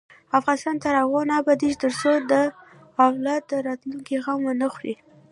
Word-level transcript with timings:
افغانستان 0.39 0.75
تر 0.83 0.93
هغو 1.01 1.19
نه 1.29 1.33
ابادیږي، 1.41 1.77
ترڅو 1.83 2.11
د 2.31 2.33
اولاد 3.05 3.41
د 3.51 3.53
راتلونکي 3.67 4.15
غم 4.23 4.39
ونه 4.47 4.67
خورئ. 4.73 4.95